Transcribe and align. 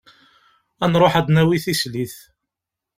Ad 0.83 0.89
nruḥ 0.91 1.13
ad 1.19 1.23
d-nawi 1.27 1.57
tislit. 1.63 2.15